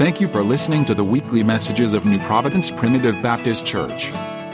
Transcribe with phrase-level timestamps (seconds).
[0.00, 4.06] Thank you for listening to the weekly messages of New Providence Primitive Baptist Church.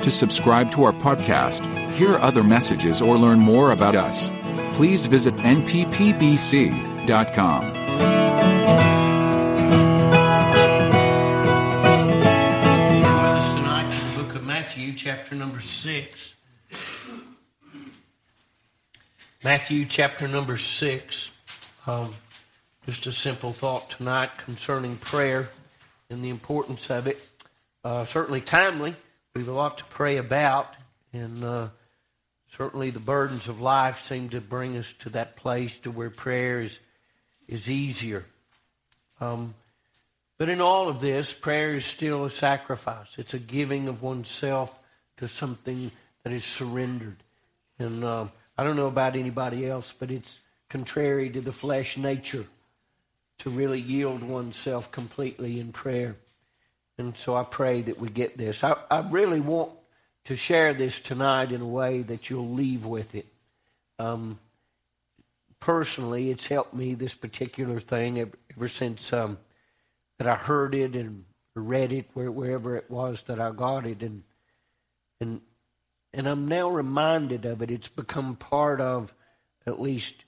[0.03, 4.32] To subscribe to our podcast, hear other messages, or learn more about us,
[4.75, 5.64] please visit nppbc.com.
[7.64, 7.75] with
[13.07, 16.35] us tonight to the book of Matthew, chapter number six.
[19.45, 21.31] Matthew, chapter number six.
[21.87, 22.11] Um,
[22.87, 25.48] just a simple thought tonight concerning prayer
[26.09, 27.19] and the importance of it.
[27.83, 28.95] Uh, certainly timely.
[29.34, 30.77] We have a lot to pray about,
[31.12, 31.69] and uh,
[32.48, 36.61] certainly the burdens of life seem to bring us to that place to where prayer
[36.61, 36.78] is
[37.48, 38.25] is easier.
[39.20, 39.55] Um,
[40.39, 43.19] but in all of this, prayer is still a sacrifice.
[43.19, 44.78] It's a giving of oneself
[45.16, 45.91] to something
[46.23, 47.16] that is surrendered.
[47.80, 52.47] And um, I don't know about anybody else, but it's contrary to the flesh nature
[53.39, 56.17] to really yield oneself completely in prayer.
[56.98, 58.65] And so I pray that we get this.
[58.65, 59.73] I, I really want
[60.25, 63.27] to share this tonight in a way that you'll leave with it.
[63.98, 64.39] Um,
[65.61, 69.39] personally, it's helped me, this particular thing, ever, ever since um,
[70.19, 74.03] that I heard it and read it where, wherever it was that I got it,
[74.03, 74.23] and
[75.21, 75.41] and
[76.12, 77.71] and I'm now reminded of it.
[77.71, 79.15] It's become part of
[79.67, 80.25] at least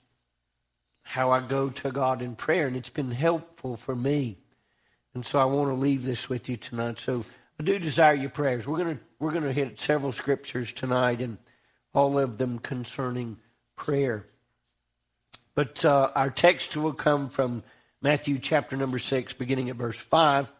[1.09, 4.37] how I go to God in prayer, and it's been helpful for me.
[5.15, 6.99] And so I want to leave this with you tonight.
[6.99, 7.25] So
[7.59, 8.67] I do desire your prayers.
[8.67, 11.39] We're gonna we're gonna hit several scriptures tonight, and
[11.95, 13.37] all of them concerning
[13.75, 14.27] prayer.
[15.55, 17.63] But uh, our text will come from
[18.03, 20.53] Matthew chapter number 6, beginning at verse 5.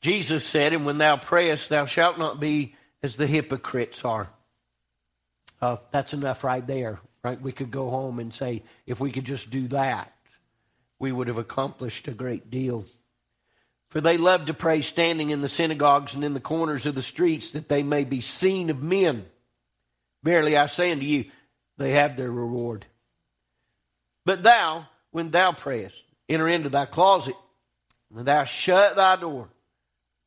[0.00, 4.30] Jesus said, And when thou prayest, thou shalt not be as the hypocrites are.
[5.60, 7.40] Uh, that's enough right there, right?
[7.40, 10.12] We could go home and say, if we could just do that,
[10.98, 12.84] we would have accomplished a great deal.
[13.88, 17.02] For they love to pray standing in the synagogues and in the corners of the
[17.02, 19.26] streets that they may be seen of men.
[20.22, 21.24] Verily I say unto you,
[21.76, 22.86] they have their reward.
[24.24, 27.34] But thou, when thou prayest, enter into thy closet,
[28.14, 29.48] and thou shut thy door.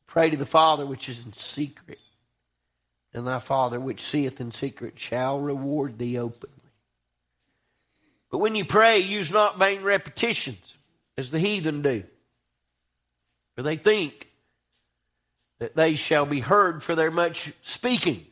[0.07, 1.99] Pray to the Father which is in secret,
[3.13, 6.62] and thy Father which seeth in secret shall reward thee openly.
[8.33, 10.75] But when you pray, use not vain repetitions,
[11.19, 12.03] as the heathen do.
[13.55, 14.27] For they think
[15.59, 18.25] that they shall be heard for their much speaking.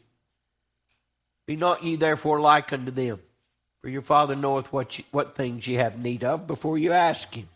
[1.46, 3.20] Be not ye therefore like unto them.
[3.82, 7.32] For your Father knoweth what, you, what things ye have need of before you ask
[7.36, 7.48] Him.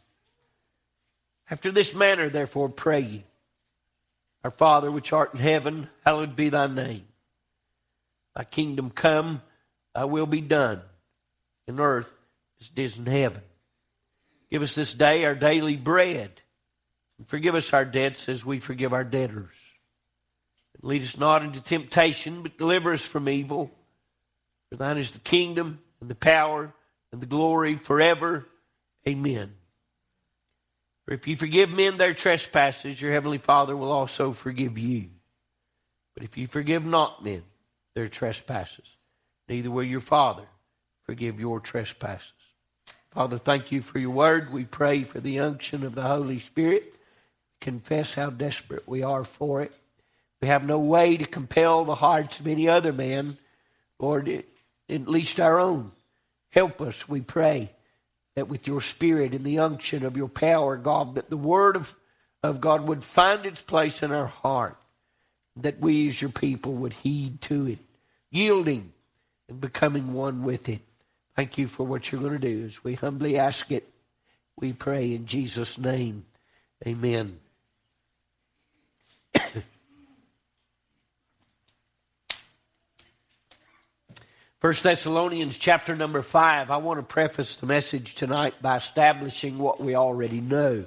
[1.49, 3.23] After this manner, therefore, pray ye.
[4.43, 7.07] Our Father which art in heaven, hallowed be thy name.
[8.35, 9.41] Thy kingdom come,
[9.95, 10.83] thy will be done,
[11.67, 12.11] in earth
[12.59, 13.41] as it is in heaven.
[14.49, 16.41] Give us this day our daily bread,
[17.17, 19.55] and forgive us our debts as we forgive our debtors.
[20.75, 23.71] And lead us not into temptation, but deliver us from evil.
[24.69, 26.73] For thine is the kingdom, and the power,
[27.11, 28.47] and the glory forever.
[29.07, 29.53] Amen.
[31.05, 35.09] For if you forgive men their trespasses, your heavenly Father will also forgive you.
[36.13, 37.43] But if you forgive not men
[37.93, 38.87] their trespasses,
[39.47, 40.45] neither will your Father
[41.03, 42.33] forgive your trespasses.
[43.15, 44.51] Father, thank you for your word.
[44.51, 46.95] We pray for the unction of the Holy Spirit.
[47.61, 49.71] Confess how desperate we are for it.
[50.41, 53.37] We have no way to compel the hearts of any other man,
[53.99, 55.93] Lord, at least our own.
[56.49, 57.71] Help us, we pray
[58.35, 61.95] that with your spirit and the unction of your power, God, that the word of,
[62.43, 64.75] of God would find its place in our heart,
[65.55, 67.79] that we as your people would heed to it,
[68.29, 68.91] yielding
[69.47, 70.81] and becoming one with it.
[71.35, 72.65] Thank you for what you're going to do.
[72.65, 73.91] As we humbly ask it,
[74.55, 76.25] we pray in Jesus' name.
[76.87, 77.37] Amen.
[84.59, 86.71] First Thessalonians chapter number five.
[86.71, 90.85] I want to preface the message tonight by establishing what we already know.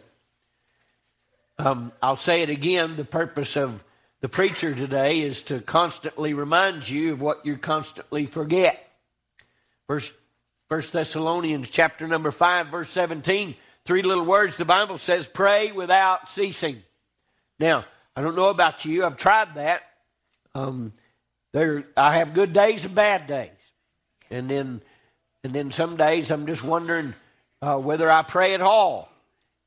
[1.59, 2.97] Um, I'll say it again.
[2.97, 3.85] The purpose of
[4.23, 8.83] the preacher today is to constantly remind you of what you constantly forget.
[9.87, 10.15] First,
[10.69, 13.55] First Thessalonians chapter number five, verse seventeen.
[13.87, 14.57] Three little words.
[14.57, 16.83] The Bible says, "Pray without ceasing."
[17.59, 19.03] Now, I don't know about you.
[19.07, 19.83] I've tried that.
[20.55, 20.93] Um,
[21.55, 23.51] there, I have good days and bad days,
[24.31, 24.83] and then,
[25.43, 27.15] and then some days I'm just wondering
[27.63, 29.11] uh, whether I pray at all.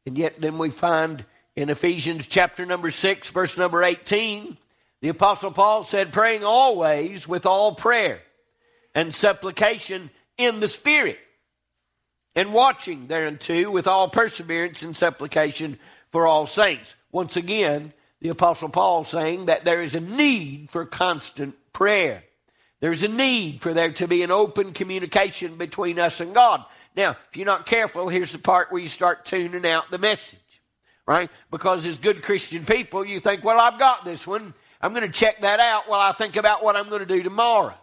[0.06, 1.26] And yet, then we find
[1.56, 4.56] in Ephesians chapter number six, verse number eighteen,
[5.02, 8.22] the Apostle Paul said, "Praying always with all prayer
[8.94, 11.20] and supplication in the Spirit."
[12.36, 15.78] and watching thereunto with all perseverance and supplication
[16.12, 16.96] for all saints.
[17.12, 22.24] Once again, the Apostle Paul saying that there is a need for constant prayer.
[22.80, 26.64] There's a need for there to be an open communication between us and God.
[26.96, 30.40] Now, if you're not careful, here's the part where you start tuning out the message,
[31.06, 31.30] right?
[31.52, 34.54] Because as good Christian people, you think, well, I've got this one.
[34.82, 37.22] I'm going to check that out while I think about what I'm going to do
[37.22, 37.76] tomorrow.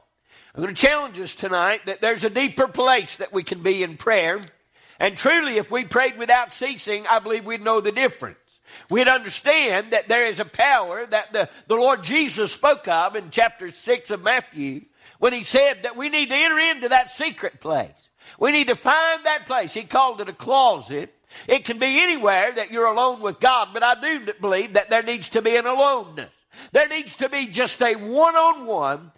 [0.54, 3.82] I'm going to challenge us tonight that there's a deeper place that we can be
[3.82, 4.40] in prayer.
[4.98, 8.38] And truly, if we prayed without ceasing, I believe we'd know the difference.
[8.90, 13.30] We'd understand that there is a power that the, the Lord Jesus spoke of in
[13.30, 14.82] chapter 6 of Matthew
[15.18, 17.90] when he said that we need to enter into that secret place.
[18.38, 19.72] We need to find that place.
[19.72, 21.14] He called it a closet.
[21.46, 25.02] It can be anywhere that you're alone with God, but I do believe that there
[25.02, 26.30] needs to be an aloneness.
[26.72, 29.12] There needs to be just a one on one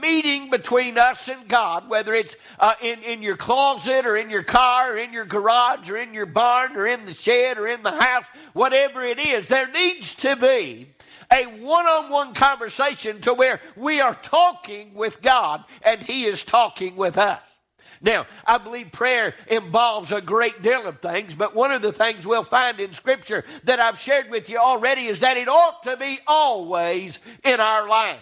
[0.00, 4.42] meeting between us and God, whether it's uh, in, in your closet or in your
[4.42, 7.82] car or in your garage or in your barn or in the shed or in
[7.82, 9.48] the house, whatever it is.
[9.48, 10.88] There needs to be
[11.32, 16.42] a one on one conversation to where we are talking with God and He is
[16.42, 17.40] talking with us.
[18.00, 22.26] Now, I believe prayer involves a great deal of things, but one of the things
[22.26, 25.96] we'll find in Scripture that I've shared with you already is that it ought to
[25.98, 28.20] be always in our lives.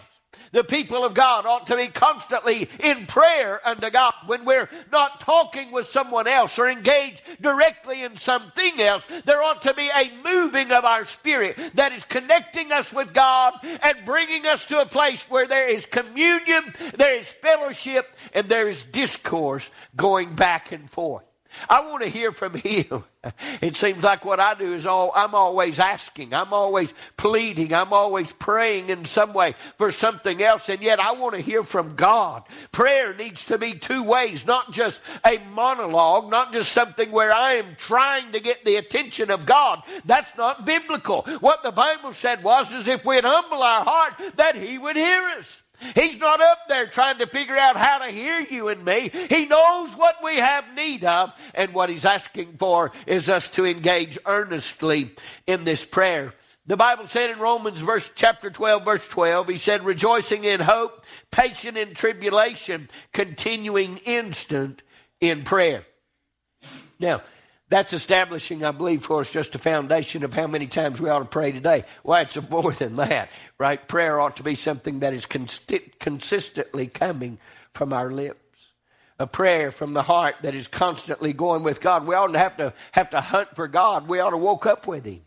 [0.51, 4.13] The people of God ought to be constantly in prayer unto God.
[4.25, 9.61] When we're not talking with someone else or engaged directly in something else, there ought
[9.63, 14.45] to be a moving of our spirit that is connecting us with God and bringing
[14.45, 19.69] us to a place where there is communion, there is fellowship, and there is discourse
[19.95, 21.23] going back and forth.
[21.69, 23.03] I want to hear from him.
[23.61, 27.91] It seems like what I do is all I'm always asking, I'm always pleading, I'm
[27.91, 31.95] always praying in some way for something else, and yet I want to hear from
[31.95, 32.43] God.
[32.71, 37.55] Prayer needs to be two ways, not just a monologue, not just something where I
[37.55, 39.83] am trying to get the attention of God.
[40.05, 41.23] That's not biblical.
[41.41, 45.23] What the Bible said was is if we'd humble our heart, that He would hear
[45.37, 45.61] us.
[45.95, 49.09] He's not up there trying to figure out how to hear you and me.
[49.29, 53.65] He knows what we have need of, and what He's asking for is us to
[53.65, 55.11] engage earnestly
[55.47, 56.33] in this prayer.
[56.65, 61.03] The Bible said in Romans verse chapter 12 verse 12 he said rejoicing in hope
[61.31, 64.83] patient in tribulation continuing instant
[65.19, 65.83] in prayer.
[66.99, 67.23] Now,
[67.69, 71.19] that's establishing, I believe, for us just a foundation of how many times we ought
[71.19, 71.83] to pray today.
[72.01, 73.29] Why, it's more than that,
[73.59, 73.87] right?
[73.87, 77.37] Prayer ought to be something that is consistently coming
[77.71, 78.39] from our lips.
[79.19, 82.07] A prayer from the heart that is constantly going with God.
[82.07, 84.07] We ought to have to have to hunt for God.
[84.07, 85.21] We ought to woke up with Him.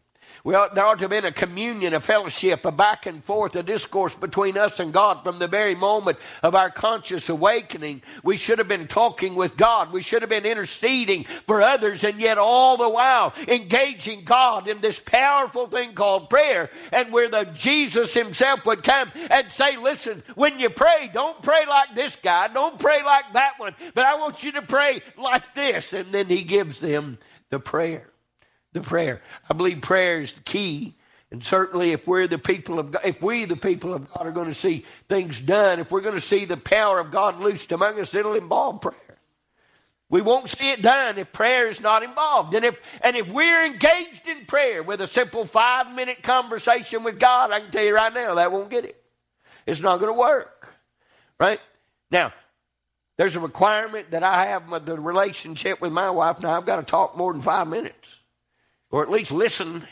[0.44, 3.62] Well, there ought to have been a communion, a fellowship, a back and forth, a
[3.62, 8.02] discourse between us and God from the very moment of our conscious awakening.
[8.24, 9.92] We should have been talking with God.
[9.92, 14.80] We should have been interceding for others, and yet all the while engaging God in
[14.80, 20.24] this powerful thing called prayer, and where the Jesus Himself would come and say, Listen,
[20.34, 24.16] when you pray, don't pray like this guy, don't pray like that one, but I
[24.16, 25.92] want you to pray like this.
[25.92, 27.18] And then He gives them
[27.50, 28.11] the prayer
[28.72, 29.22] the prayer.
[29.48, 30.94] I believe prayer is the key.
[31.30, 34.32] And certainly, if we're the people of God, if we, the people of God, are
[34.32, 37.72] going to see things done, if we're going to see the power of God loosed
[37.72, 39.18] among us, it'll involve prayer.
[40.10, 42.52] We won't see it done if prayer is not involved.
[42.52, 47.18] And if, and if we're engaged in prayer with a simple five minute conversation with
[47.18, 49.02] God, I can tell you right now, that won't get it.
[49.66, 50.68] It's not going to work.
[51.40, 51.60] Right?
[52.10, 52.34] Now,
[53.16, 56.40] there's a requirement that I have with the relationship with my wife.
[56.40, 58.18] Now, I've got to talk more than five minutes
[58.92, 59.88] or at least listen.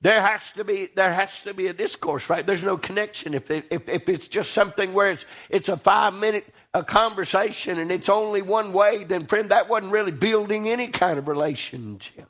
[0.00, 2.44] There has to be there has to be a discourse right?
[2.44, 3.34] There's no connection.
[3.34, 7.78] If, it, if, if it's just something where it's it's a five minute a conversation
[7.78, 12.28] and it's only one way then friend that wasn't really building any kind of relationship.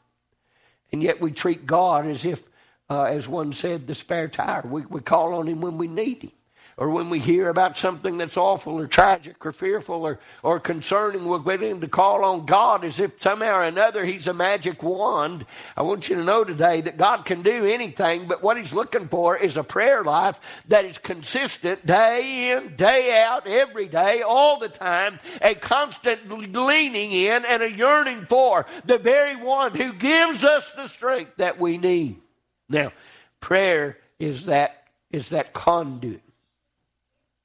[0.92, 2.42] And yet we treat god as if
[2.90, 4.66] uh, as one said the spare tire.
[4.66, 6.32] We, we call on him when we need him
[6.80, 11.26] or when we hear about something that's awful or tragic or fearful or, or concerning,
[11.26, 15.44] we're willing to call on God as if somehow or another He's a magic wand.
[15.76, 19.08] I want you to know today that God can do anything, but what He's looking
[19.08, 24.58] for is a prayer life that is consistent day in, day out, every day, all
[24.58, 30.44] the time, a constant leaning in and a yearning for the very one who gives
[30.44, 32.22] us the strength that we need.
[32.70, 32.92] Now,
[33.40, 36.22] prayer is that is that conduit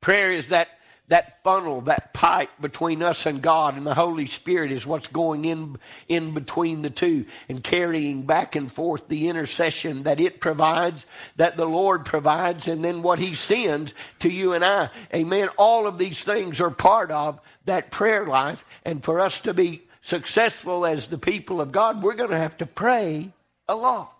[0.05, 0.67] Prayer is that,
[1.07, 5.45] that funnel, that pipe between us and God, and the Holy Spirit is what's going
[5.45, 11.07] in, in between the two and carrying back and forth the intercession that it provides,
[11.37, 14.91] that the Lord provides, and then what He sends to you and I.
[15.11, 15.49] Amen.
[15.57, 19.81] All of these things are part of that prayer life, and for us to be
[20.03, 23.31] successful as the people of God, we're going to have to pray
[23.67, 24.14] a lot.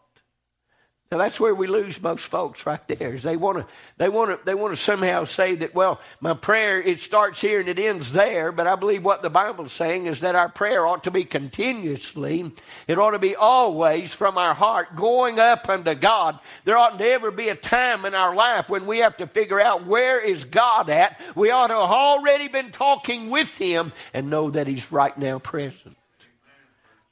[1.16, 3.14] Now that's where we lose most folks right there.
[3.14, 6.34] Is they want to they want to they want to somehow say that well my
[6.34, 10.08] prayer it starts here and it ends there, but I believe what the Bible's saying
[10.08, 12.52] is that our prayer ought to be continuously.
[12.86, 16.38] It ought to be always from our heart going up unto God.
[16.66, 19.62] There ought to ever be a time in our life when we have to figure
[19.62, 21.18] out where is God at.
[21.34, 25.40] We ought to have already been talking with him and know that he's right now
[25.40, 25.96] present.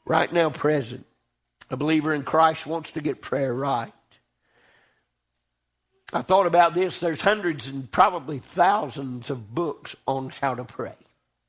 [0.03, 1.05] Right now present.
[1.69, 3.93] A believer in Christ wants to get prayer right.
[6.11, 6.99] I thought about this.
[6.99, 10.93] There's hundreds and probably thousands of books on how to pray.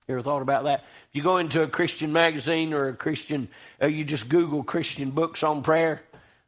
[0.09, 0.81] You ever thought about that?
[1.11, 3.49] If you go into a Christian magazine or a Christian,
[3.81, 6.03] or you just Google Christian books on prayer,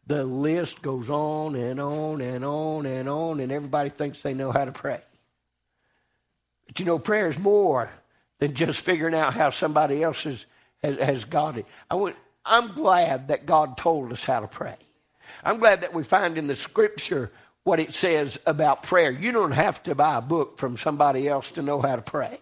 [0.06, 4.52] the list goes on and on and on and on, and everybody thinks they know
[4.52, 5.00] how to pray.
[6.66, 7.90] But you know, prayer is more
[8.38, 10.46] than just figuring out how somebody else has,
[10.82, 11.66] has, has got it.
[11.90, 14.76] I went, I'm glad that God told us how to pray.
[15.44, 17.30] I'm glad that we find in the scripture
[17.64, 19.10] what it says about prayer.
[19.10, 22.38] You don't have to buy a book from somebody else to know how to pray.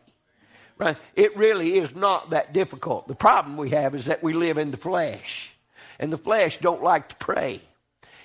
[0.76, 0.96] Right?
[1.14, 3.08] It really is not that difficult.
[3.08, 5.54] The problem we have is that we live in the flesh.
[5.98, 7.62] And the flesh don't like to pray.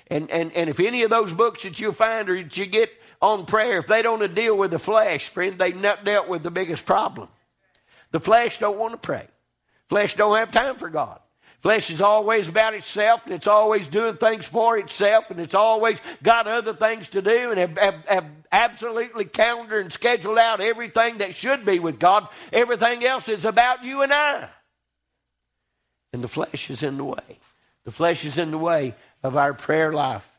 [0.07, 2.91] And, and, and if any of those books that you find or that you get
[3.21, 6.51] on prayer, if they don't deal with the flesh, friend, they not dealt with the
[6.51, 7.29] biggest problem.
[8.11, 9.27] The flesh don't want to pray.
[9.87, 11.19] Flesh don't have time for God.
[11.61, 15.99] Flesh is always about itself, and it's always doing things for itself, and it's always
[16.23, 21.17] got other things to do, and have, have, have absolutely calendared and scheduled out everything
[21.17, 22.29] that should be with God.
[22.53, 24.47] Everything else is about you and I.
[26.13, 27.39] And the flesh is in the way.
[27.83, 30.29] The flesh is in the way of our prayer life.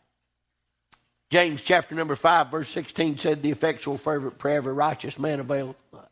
[1.30, 5.38] James chapter number 5, verse 16 said, The effectual, fervent prayer of a righteous man
[5.38, 6.08] availeth much.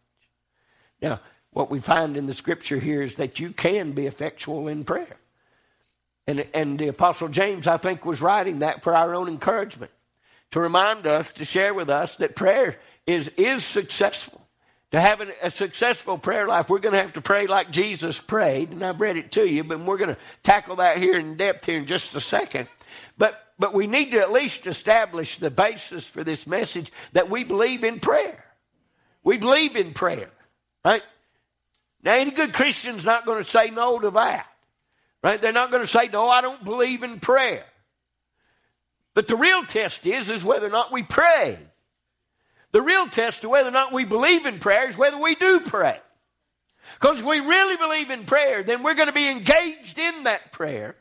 [1.00, 1.20] Now,
[1.58, 5.16] what we find in the scripture here is that you can be effectual in prayer.
[6.28, 9.90] And, and the Apostle James, I think, was writing that for our own encouragement,
[10.52, 14.40] to remind us, to share with us that prayer is, is successful.
[14.92, 18.70] To have a, successful prayer life, we're going to have to pray like Jesus prayed,
[18.70, 21.66] and I've read it to you, but we're going to tackle that here in depth
[21.66, 22.68] here in just a second.
[23.18, 27.42] But, but we need to at least establish the basis for this message that we
[27.42, 28.44] believe in prayer.
[29.24, 30.30] We believe in prayer,
[30.84, 31.02] right?
[32.02, 34.46] Now, any good Christian's not going to say no to that.
[35.22, 35.40] Right?
[35.40, 37.64] They're not going to say, no, I don't believe in prayer.
[39.14, 41.58] But the real test is, is whether or not we pray.
[42.70, 45.60] The real test of whether or not we believe in prayer is whether we do
[45.60, 45.98] pray.
[47.00, 50.52] Because if we really believe in prayer, then we're going to be engaged in that
[50.52, 50.94] prayer.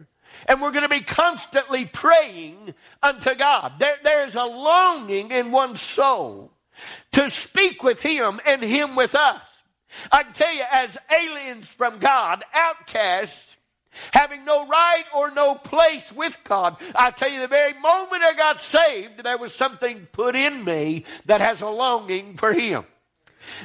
[0.47, 3.73] And we're going to be constantly praying unto God.
[3.79, 6.51] There, there's a longing in one's soul
[7.13, 9.46] to speak with Him and Him with us.
[10.11, 13.57] I can tell you, as aliens from God, outcasts,
[14.13, 18.33] having no right or no place with God, I tell you, the very moment I
[18.33, 22.85] got saved, there was something put in me that has a longing for Him.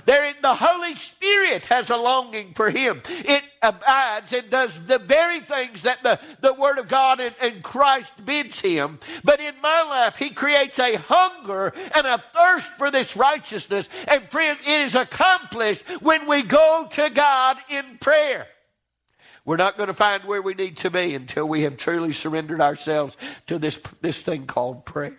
[0.04, 3.02] There, the Holy Spirit has a longing for Him.
[3.08, 7.62] It abides and does the very things that the, the Word of God and, and
[7.62, 8.98] Christ bids Him.
[9.24, 13.88] But in my life, He creates a hunger and a thirst for this righteousness.
[14.08, 18.46] And friend, it is accomplished when we go to God in prayer.
[19.44, 22.60] We're not going to find where we need to be until we have truly surrendered
[22.60, 23.16] ourselves
[23.48, 25.18] to this, this thing called prayer.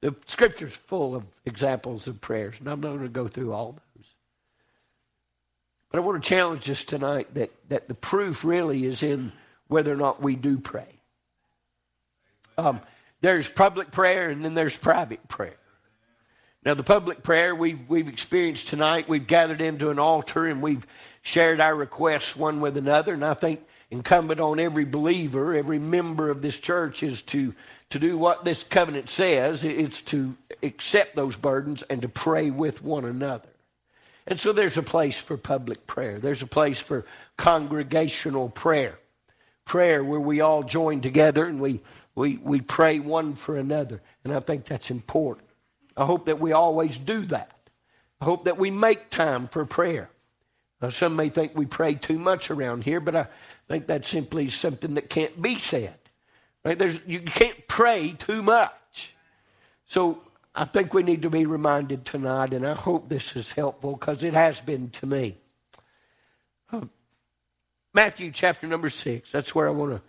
[0.00, 3.72] The scripture's full of examples of prayers, and I'm not going to go through all
[3.72, 4.06] those.
[5.90, 9.32] But I want to challenge us tonight that, that the proof really is in
[9.66, 11.00] whether or not we do pray.
[12.56, 12.80] Um,
[13.20, 15.56] there's public prayer and then there's private prayer.
[16.64, 20.86] Now, the public prayer we've, we've experienced tonight, we've gathered into an altar and we've
[21.22, 23.14] shared our requests one with another.
[23.14, 27.54] And I think incumbent on every believer, every member of this church is to
[27.90, 29.64] to do what this covenant says.
[29.64, 33.48] It's to accept those burdens and to pray with one another.
[34.26, 36.18] And so there's a place for public prayer.
[36.18, 37.06] There's a place for
[37.38, 38.98] congregational prayer.
[39.64, 41.80] Prayer where we all join together and we,
[42.14, 44.02] we, we pray one for another.
[44.22, 45.48] And I think that's important.
[45.96, 47.70] I hope that we always do that.
[48.20, 50.10] I hope that we make time for prayer.
[50.80, 53.26] Now, some may think we pray too much around here, but I
[53.66, 55.96] think that simply something that can't be said.
[56.64, 56.78] Right?
[56.78, 59.14] There's, you can't pray too much.
[59.86, 60.22] So
[60.54, 64.24] I think we need to be reminded tonight, and I hope this is helpful because
[64.24, 65.36] it has been to me.
[66.72, 66.82] Uh,
[67.94, 69.32] Matthew chapter number six.
[69.32, 70.02] That's where I want to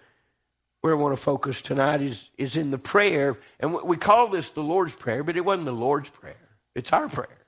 [0.81, 4.51] where I want to focus tonight is is in the prayer, and we call this
[4.51, 6.35] the Lord's prayer, but it wasn't the Lord's prayer.
[6.73, 7.45] It's our prayer,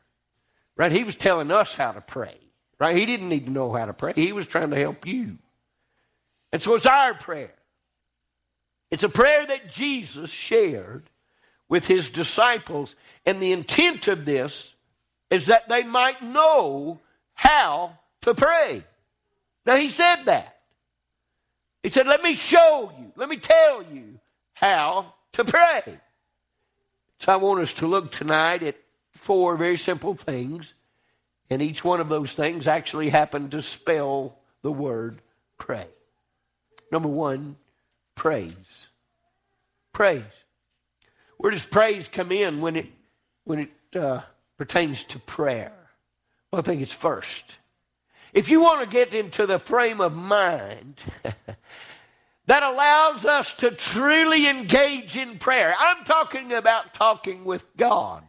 [0.75, 0.91] right?
[0.91, 2.37] He was telling us how to pray,
[2.81, 2.97] right?
[2.97, 4.13] He didn't need to know how to pray.
[4.15, 5.37] He was trying to help you,
[6.51, 7.53] and so it's our prayer.
[8.89, 11.03] It's a prayer that Jesus shared
[11.69, 12.97] with his disciples.
[13.25, 14.75] And the intent of this
[15.29, 16.99] is that they might know
[17.33, 18.83] how to pray.
[19.65, 20.57] Now, he said that.
[21.81, 24.19] He said, Let me show you, let me tell you
[24.53, 25.99] how to pray.
[27.19, 28.75] So I want us to look tonight at
[29.11, 30.73] four very simple things.
[31.51, 35.21] And each one of those things actually happened to spell the word
[35.57, 35.85] pray.
[36.93, 37.57] Number one,
[38.15, 38.87] praise.
[39.91, 40.23] Praise.
[41.37, 42.87] Where does praise come in when it
[43.43, 44.21] when it uh,
[44.57, 45.73] pertains to prayer?
[46.51, 47.57] Well, I think it's first.
[48.33, 51.01] If you want to get into the frame of mind
[52.45, 58.23] that allows us to truly engage in prayer, I'm talking about talking with God,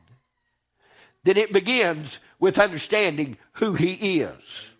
[1.24, 4.72] then it begins with understanding who He is.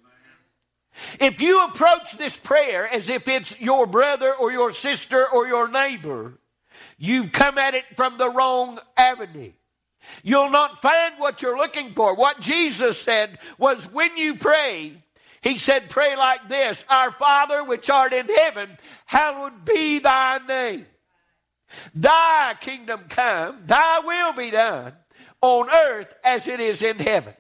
[1.21, 5.69] If you approach this prayer as if it's your brother or your sister or your
[5.69, 6.35] neighbor,
[6.99, 9.53] you've come at it from the wrong avenue.
[10.23, 12.15] You'll not find what you're looking for.
[12.15, 15.03] What Jesus said was when you pray,
[15.43, 20.87] he said, Pray like this Our Father which art in heaven, hallowed be thy name.
[21.95, 24.93] Thy kingdom come, thy will be done
[25.43, 27.35] on earth as it is in heaven.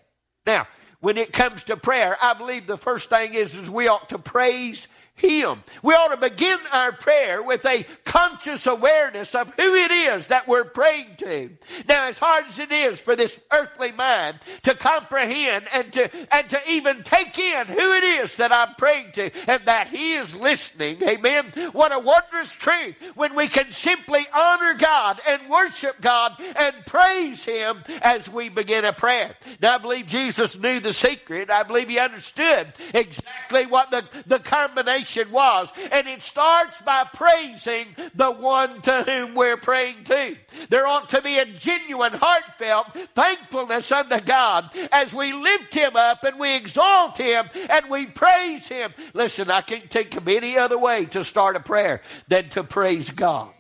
[0.45, 0.67] Now,
[1.01, 4.19] when it comes to prayer, I believe the first thing is, is we ought to
[4.19, 5.63] praise him.
[5.83, 10.49] We ought to begin our prayer with a conscious awareness of who it is that
[10.49, 11.51] we're praying to.
[11.89, 16.49] Now, as hard as it is for this earthly mind to comprehend and to and
[16.51, 20.35] to even take in who it is that I'm praying to and that He is
[20.35, 21.53] listening, amen.
[21.73, 27.45] What a wondrous truth when we can simply honor God and worship God and praise
[27.45, 29.37] Him as we begin a prayer.
[29.61, 31.51] Now, I believe Jesus knew the secret.
[31.51, 35.71] I believe He understood exactly what the, the combination was.
[35.91, 40.37] And it starts by praising the one to whom we're praying to.
[40.69, 46.25] There ought to be a genuine, heartfelt thankfulness unto God as we lift Him up
[46.25, 48.93] and we exalt Him and we praise Him.
[49.15, 53.11] Listen, I can't think of any other way to start a prayer than to praise
[53.11, 53.51] God.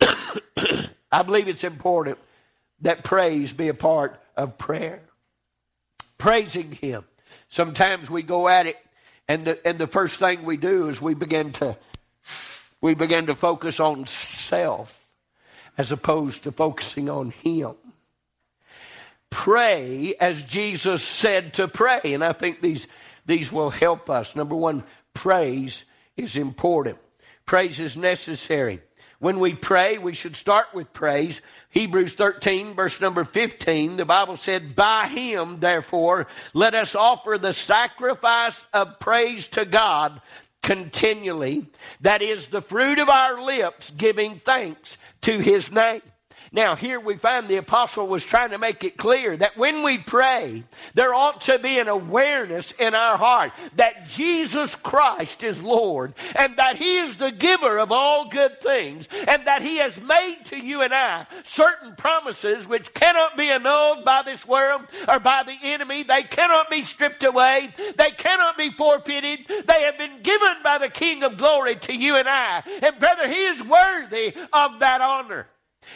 [1.12, 2.18] I believe it's important
[2.82, 5.02] that praise be a part of prayer.
[6.18, 7.04] Praising Him.
[7.48, 8.76] Sometimes we go at it
[9.30, 11.76] and the, and the first thing we do is we begin to
[12.80, 15.00] we begin to focus on self
[15.78, 17.74] as opposed to focusing on him.
[19.30, 22.00] Pray as Jesus said to pray.
[22.04, 22.88] And I think these,
[23.24, 24.34] these will help us.
[24.34, 24.82] Number one,
[25.14, 25.84] praise
[26.16, 26.98] is important.
[27.46, 28.80] Praise is necessary.
[29.20, 31.42] When we pray, we should start with praise.
[31.68, 37.52] Hebrews 13, verse number 15, the Bible said, By him, therefore, let us offer the
[37.52, 40.22] sacrifice of praise to God
[40.62, 41.66] continually.
[42.00, 46.00] That is the fruit of our lips, giving thanks to his name.
[46.52, 49.98] Now, here we find the apostle was trying to make it clear that when we
[49.98, 56.12] pray, there ought to be an awareness in our heart that Jesus Christ is Lord
[56.34, 60.38] and that He is the giver of all good things and that He has made
[60.46, 65.44] to you and I certain promises which cannot be annulled by this world or by
[65.44, 66.02] the enemy.
[66.02, 67.72] They cannot be stripped away.
[67.96, 69.46] They cannot be forfeited.
[69.46, 72.64] They have been given by the King of glory to you and I.
[72.82, 75.46] And brother, He is worthy of that honor.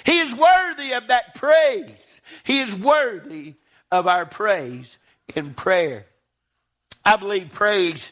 [0.05, 2.21] He is worthy of that praise.
[2.43, 3.55] He is worthy
[3.91, 4.99] of our praise
[5.35, 6.07] in prayer.
[7.05, 8.11] I believe praise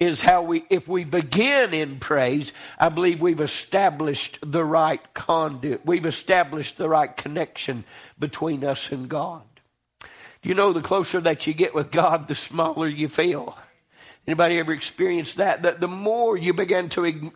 [0.00, 5.86] is how we, if we begin in praise, I believe we've established the right conduit.
[5.86, 7.84] We've established the right connection
[8.18, 9.42] between us and God.
[10.42, 13.56] You know, the closer that you get with God, the smaller you feel.
[14.26, 15.62] Anybody ever experienced that?
[15.62, 17.32] That the more you begin to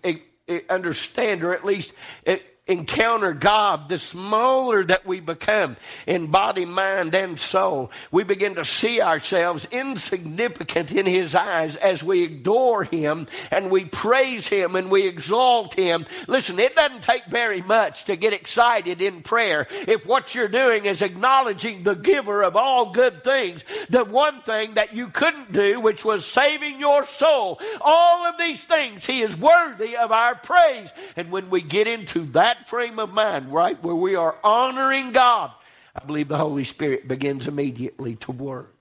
[0.69, 1.93] understand, or at least
[2.27, 5.77] eh, encounter God, the smaller that we become
[6.07, 12.03] in body, mind, and soul, we begin to see ourselves insignificant in His eyes as
[12.03, 16.07] we adore Him and we praise Him and we exalt Him.
[16.27, 20.85] Listen, it doesn't take very much to get excited in prayer if what you're doing
[20.85, 25.81] is acknowledging the giver of all good things, the one thing that you couldn't do,
[25.81, 27.61] which was saving your soul.
[27.81, 30.93] All of these things, He is worthy of our praise.
[31.17, 35.13] And when we get into that that frame of mind, right, where we are honoring
[35.13, 35.53] God,
[35.95, 38.75] I believe the Holy Spirit begins immediately to work.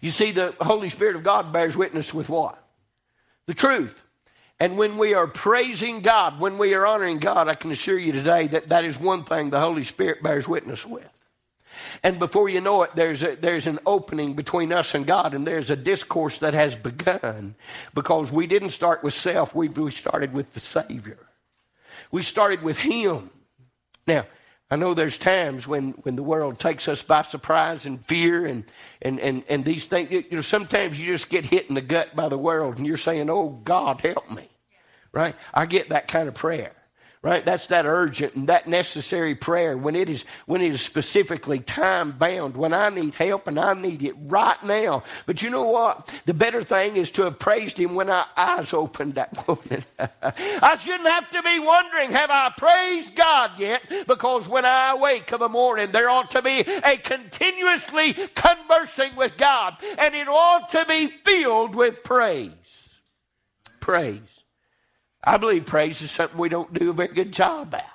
[0.00, 2.62] You see, the Holy Spirit of God bears witness with what?
[3.46, 4.02] The truth.
[4.58, 8.12] And when we are praising God, when we are honoring God, I can assure you
[8.12, 11.08] today that that is one thing the Holy Spirit bears witness with.
[12.02, 15.46] And before you know it, there's, a, there's an opening between us and God, and
[15.46, 17.54] there's a discourse that has begun
[17.94, 21.18] because we didn't start with self, we, we started with the Savior.
[22.10, 23.30] We started with Him.
[24.06, 24.26] Now,
[24.70, 28.64] I know there's times when, when the world takes us by surprise and fear and,
[29.02, 30.10] and, and, and these things.
[30.10, 32.96] You know, sometimes you just get hit in the gut by the world and you're
[32.96, 34.48] saying, Oh, God, help me.
[35.12, 35.34] Right?
[35.52, 36.72] I get that kind of prayer
[37.22, 37.44] right?
[37.44, 42.12] That's that urgent and that necessary prayer when it is when it is specifically time
[42.12, 45.02] bound when i need help and i need it right now.
[45.26, 46.10] But you know what?
[46.24, 49.84] The better thing is to have praised him when our eyes opened that morning.
[49.98, 53.82] I shouldn't have to be wondering have i praised god yet?
[54.06, 59.36] Because when i awake of a morning there ought to be a continuously conversing with
[59.36, 62.54] god and it ought to be filled with praise.
[63.80, 64.39] Praise
[65.22, 67.86] I believe praise is something we don't do a very good job at.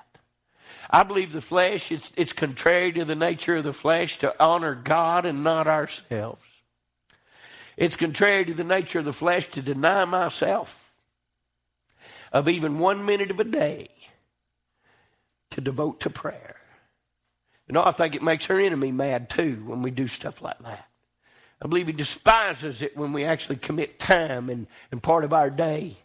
[0.90, 4.76] I believe the flesh, it's, it's contrary to the nature of the flesh to honor
[4.76, 6.44] God and not ourselves.
[7.76, 10.94] It's contrary to the nature of the flesh to deny myself
[12.32, 13.90] of even one minute of a day
[15.52, 16.56] to devote to prayer.
[17.68, 20.60] You know, I think it makes our enemy mad too when we do stuff like
[20.60, 20.88] that.
[21.62, 25.50] I believe he despises it when we actually commit time and, and part of our
[25.50, 25.98] day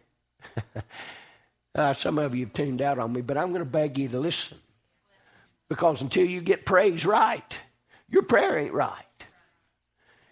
[1.75, 4.09] uh, some of you have tuned out on me, but I'm going to beg you
[4.09, 4.59] to listen.
[5.69, 7.59] Because until you get praise right,
[8.09, 9.05] your prayer ain't right.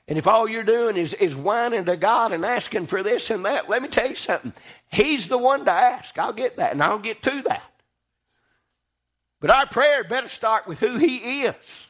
[0.08, 3.44] And if all you're doing is, is whining to God and asking for this and
[3.44, 4.54] that, let me tell you something.
[4.90, 6.18] He's the one to ask.
[6.18, 7.62] I'll get that, and I'll get to that.
[9.40, 11.88] But our prayer better start with who He is.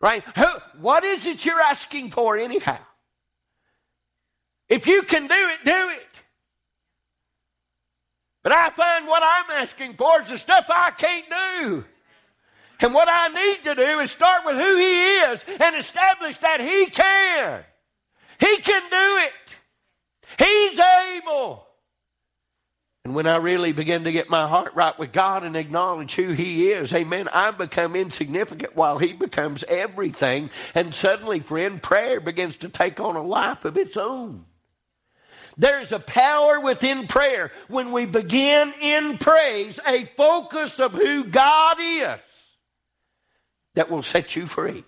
[0.00, 0.24] Right?
[0.36, 0.46] Who,
[0.80, 2.78] what is it you're asking for, anyhow?
[4.68, 6.22] If you can do it, do it.
[8.46, 11.84] But I find what I'm asking for is the stuff I can't do.
[12.78, 16.60] And what I need to do is start with who He is and establish that
[16.60, 17.64] He can.
[18.38, 19.56] He can do it.
[20.38, 21.66] He's able.
[23.04, 26.30] And when I really begin to get my heart right with God and acknowledge who
[26.30, 30.50] He is, amen, I become insignificant while He becomes everything.
[30.72, 34.45] And suddenly, friend, prayer begins to take on a life of its own.
[35.56, 41.78] There's a power within prayer when we begin in praise, a focus of who God
[41.80, 42.20] is
[43.74, 44.84] that will set you free.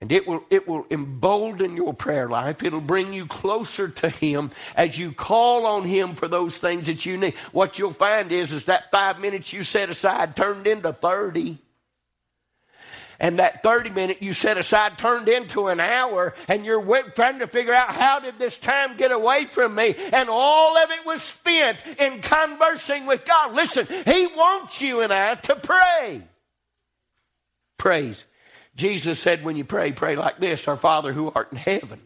[0.00, 2.62] And it will, it will embolden your prayer life.
[2.62, 7.04] It'll bring you closer to Him as you call on Him for those things that
[7.04, 7.34] you need.
[7.50, 11.58] What you'll find is, is that five minutes you set aside turned into 30
[13.20, 17.46] and that 30 minute you set aside turned into an hour and you're trying to
[17.46, 19.94] figure out how did this time get away from me?
[20.12, 23.54] And all of it was spent in conversing with god.
[23.54, 26.22] Listen he wants you and i to pray.
[27.76, 28.24] Praise.
[28.76, 32.00] Jesus said when you pray pray like this our father who art in heaven.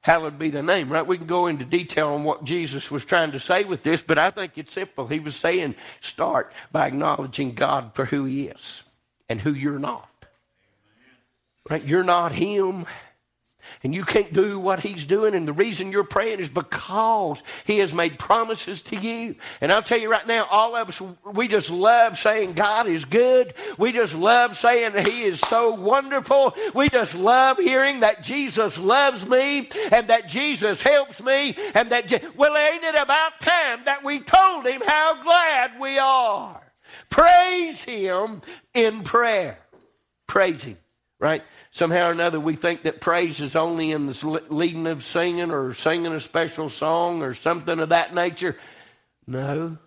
[0.00, 1.06] Hallowed be the name right?
[1.06, 4.18] We can go into detail on what jesus was trying to say with this but
[4.18, 5.08] i think it's simple.
[5.08, 8.84] He was saying start by acknowledging god for who he is
[9.28, 10.08] and who you're not.
[11.68, 11.84] Right?
[11.84, 12.86] You're not him.
[13.82, 15.34] And you can't do what he's doing.
[15.34, 19.36] And the reason you're praying is because he has made promises to you.
[19.60, 23.04] And I'll tell you right now, all of us, we just love saying God is
[23.04, 23.54] good.
[23.78, 26.54] We just love saying he is so wonderful.
[26.74, 31.56] We just love hearing that Jesus loves me and that Jesus helps me.
[31.74, 35.98] And that, Je- well, ain't it about time that we told him how glad we
[35.98, 36.65] are?
[37.10, 38.42] Praise Him
[38.74, 39.58] in prayer.
[40.26, 40.78] Praise Him,
[41.18, 41.42] right?
[41.70, 45.74] Somehow or another, we think that praise is only in the leading of singing or
[45.74, 48.56] singing a special song or something of that nature.
[49.26, 49.78] No.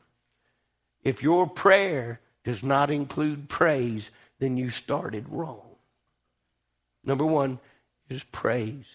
[1.04, 5.76] If your prayer does not include praise, then you started wrong.
[7.04, 7.60] Number one
[8.10, 8.86] is praise.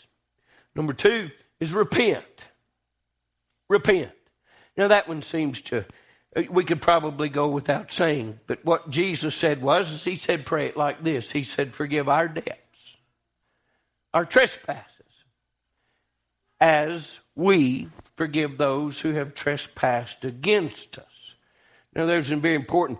[0.74, 2.48] Number two is repent.
[3.68, 4.12] Repent.
[4.76, 5.84] Now, that one seems to
[6.50, 8.40] we could probably go without saying.
[8.46, 11.30] But what Jesus said was, he said, pray it like this.
[11.32, 12.96] He said, forgive our debts,
[14.12, 14.84] our trespasses,
[16.60, 21.34] as we forgive those who have trespassed against us.
[21.94, 22.98] Now, there's a very important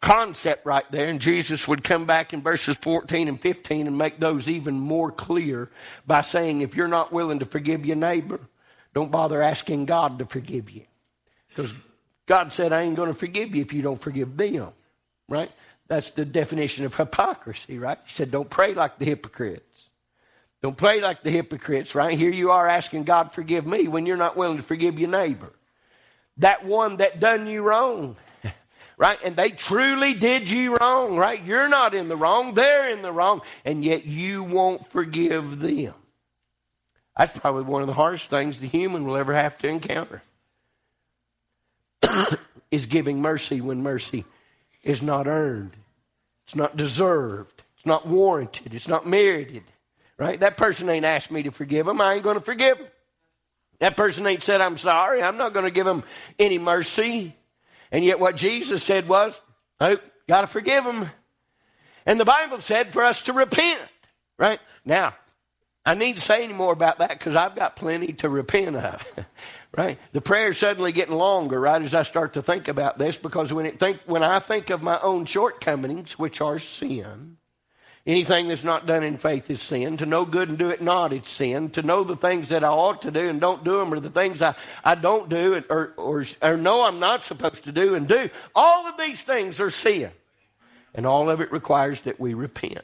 [0.00, 4.18] concept right there, and Jesus would come back in verses 14 and 15 and make
[4.18, 5.70] those even more clear
[6.06, 8.40] by saying, if you're not willing to forgive your neighbor,
[8.94, 10.84] don't bother asking God to forgive you.
[11.48, 11.74] Because
[12.30, 14.68] God said, I ain't going to forgive you if you don't forgive them,
[15.28, 15.50] right?
[15.88, 17.98] That's the definition of hypocrisy, right?
[18.06, 19.88] He said, don't pray like the hypocrites.
[20.62, 22.16] Don't pray like the hypocrites, right?
[22.16, 25.50] Here you are asking God, forgive me when you're not willing to forgive your neighbor.
[26.36, 28.14] That one that done you wrong,
[28.96, 29.18] right?
[29.24, 31.44] And they truly did you wrong, right?
[31.44, 35.94] You're not in the wrong, they're in the wrong, and yet you won't forgive them.
[37.18, 40.22] That's probably one of the hardest things the human will ever have to encounter.
[42.70, 44.24] is giving mercy when mercy
[44.82, 45.76] is not earned,
[46.44, 49.64] it's not deserved, it's not warranted, it's not merited.
[50.18, 50.38] Right?
[50.38, 51.98] That person ain't asked me to forgive him.
[51.98, 52.86] I ain't going to forgive him.
[53.78, 55.22] That person ain't said, I'm sorry.
[55.22, 56.04] I'm not going to give him
[56.38, 57.34] any mercy.
[57.90, 59.40] And yet, what Jesus said was,
[59.80, 59.96] oh,
[60.28, 61.08] got to forgive him.
[62.04, 63.80] And the Bible said for us to repent.
[64.38, 64.60] Right?
[64.84, 65.14] Now,
[65.84, 69.06] I need to say any more about that because I've got plenty to repent of.
[69.76, 69.98] right?
[70.12, 73.66] The prayer's suddenly getting longer, right, as I start to think about this, because when
[73.66, 77.36] it think when I think of my own shortcomings, which are sin,
[78.06, 79.96] anything that's not done in faith is sin.
[79.98, 81.70] To know good and do it not, it's sin.
[81.70, 84.10] To know the things that I ought to do and don't do them, or the
[84.10, 84.54] things I,
[84.84, 88.86] I don't do, or, or, or know I'm not supposed to do and do, all
[88.86, 90.10] of these things are sin.
[90.92, 92.82] And all of it requires that we repent.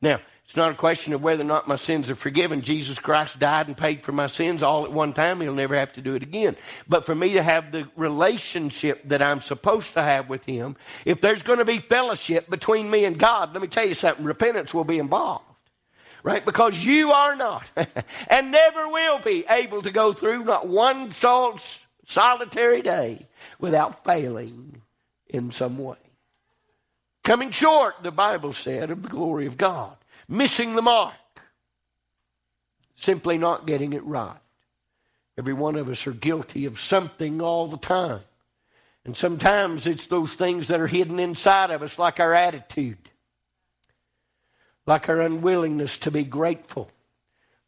[0.00, 2.62] Now, it's not a question of whether or not my sins are forgiven.
[2.62, 5.42] Jesus Christ died and paid for my sins all at one time.
[5.42, 6.56] He'll never have to do it again.
[6.88, 11.20] But for me to have the relationship that I'm supposed to have with Him, if
[11.20, 14.72] there's going to be fellowship between me and God, let me tell you something repentance
[14.72, 15.44] will be involved.
[16.22, 16.42] Right?
[16.42, 17.70] Because you are not
[18.28, 21.10] and never will be able to go through not one
[22.06, 23.26] solitary day
[23.58, 24.80] without failing
[25.26, 25.98] in some way.
[27.22, 29.97] Coming short, the Bible said, of the glory of God
[30.28, 31.14] missing the mark,
[32.96, 34.36] simply not getting it right.
[35.36, 38.20] Every one of us are guilty of something all the time.
[39.04, 42.98] And sometimes it's those things that are hidden inside of us, like our attitude,
[44.84, 46.90] like our unwillingness to be grateful,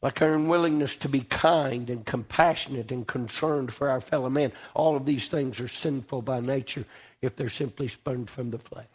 [0.02, 4.52] like our unwillingness to be kind and compassionate and concerned for our fellow man.
[4.74, 6.84] All of these things are sinful by nature
[7.22, 8.86] if they're simply spurned from the flesh.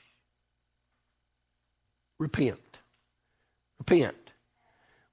[2.20, 2.60] Repent.
[3.80, 4.16] Repent.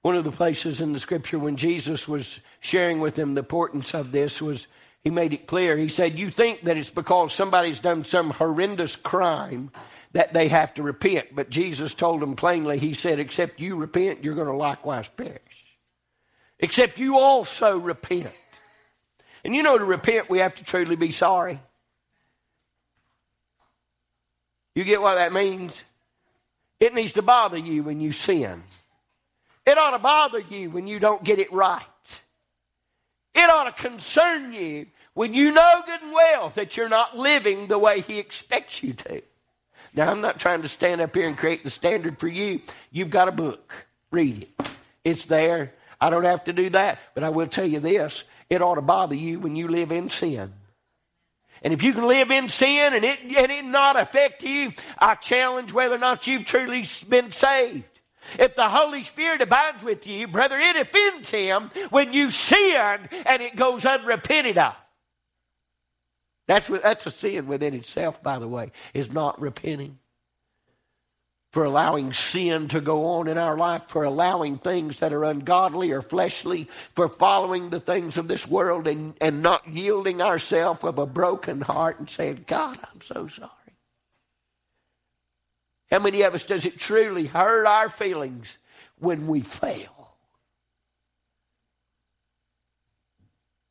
[0.02, 3.94] One of the places in the scripture when Jesus was sharing with them the importance
[3.94, 4.66] of this was
[5.02, 5.76] he made it clear.
[5.76, 9.70] He said, You think that it's because somebody's done some horrendous crime
[10.12, 11.34] that they have to repent.
[11.34, 15.40] But Jesus told them plainly, He said, Except you repent, you're going to likewise perish.
[16.58, 18.32] Except you also repent.
[19.44, 21.58] And you know, to repent, we have to truly be sorry.
[24.74, 25.82] You get what that means?
[26.82, 28.64] It needs to bother you when you sin.
[29.64, 31.84] It ought to bother you when you don't get it right.
[33.36, 37.68] It ought to concern you when you know good and well that you're not living
[37.68, 39.22] the way He expects you to.
[39.94, 42.60] Now, I'm not trying to stand up here and create the standard for you.
[42.90, 43.86] You've got a book.
[44.10, 44.70] Read it.
[45.04, 45.74] It's there.
[46.00, 46.98] I don't have to do that.
[47.14, 50.10] But I will tell you this it ought to bother you when you live in
[50.10, 50.52] sin.
[51.62, 55.14] And if you can live in sin and it, and it not affect you, I
[55.14, 57.84] challenge whether or not you've truly been saved.
[58.38, 63.42] If the Holy Spirit abides with you, brother, it offends him when you sin and
[63.42, 64.74] it goes unrepented of.
[66.46, 69.98] That's, what, that's a sin within itself, by the way, is not repenting
[71.52, 75.92] for allowing sin to go on in our life, for allowing things that are ungodly
[75.92, 80.98] or fleshly, for following the things of this world and, and not yielding ourselves of
[80.98, 83.50] a broken heart and saying, God, I'm so sorry.
[85.90, 88.56] How many of us does it truly hurt our feelings
[88.98, 90.16] when we fail?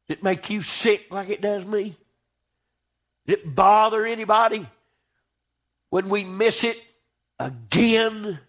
[0.07, 1.95] Does it make you sick like it does me?
[3.25, 4.67] Does it bother anybody
[5.89, 6.79] when we miss it
[7.45, 8.39] again.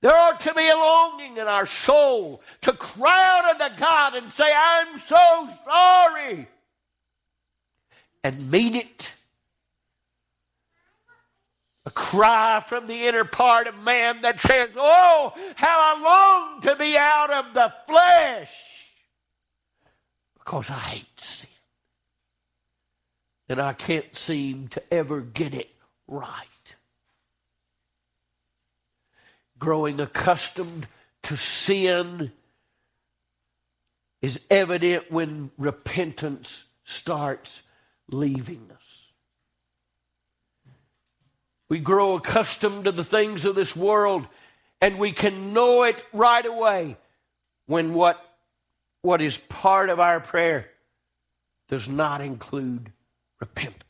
[0.00, 4.32] There ought to be a longing in our soul to cry out unto God and
[4.32, 6.48] say, I'm so sorry,
[8.22, 9.12] and mean it.
[11.86, 16.74] A cry from the inner part of man that says, Oh, how I long to
[16.74, 18.52] be out of the flesh
[20.34, 21.48] because I hate sin.
[23.48, 25.75] And I can't seem to ever get it
[26.08, 26.46] right.
[29.58, 30.86] Growing accustomed
[31.24, 32.32] to sin
[34.22, 37.62] is evident when repentance starts
[38.10, 38.76] leaving us.
[41.68, 44.26] We grow accustomed to the things of this world
[44.80, 46.96] and we can know it right away
[47.66, 48.24] when what,
[49.02, 50.70] what is part of our prayer
[51.68, 52.92] does not include
[53.40, 53.85] repentance.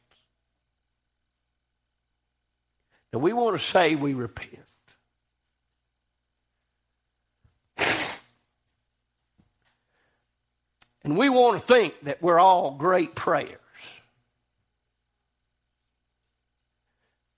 [3.13, 4.59] And we want to say we repent.
[11.05, 13.61] And we want to think that we're all great prayers.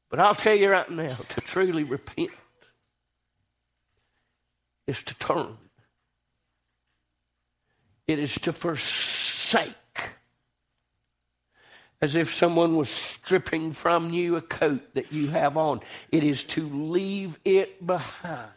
[0.09, 2.31] But I'll tell you right now to truly repent
[4.87, 5.59] is to turn,
[8.07, 9.75] it is to forsake
[12.01, 15.81] as if someone was stripping from you a coat that you have on.
[16.13, 18.51] It is to leave it behind,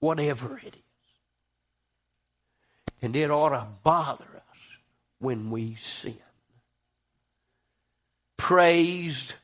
[0.00, 0.82] whatever it is.
[3.02, 4.58] And it ought to bother us
[5.20, 6.18] when we sin.
[8.36, 9.34] Praise,